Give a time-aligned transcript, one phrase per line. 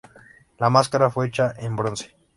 [0.57, 2.15] La máscara fue hecha en bronce.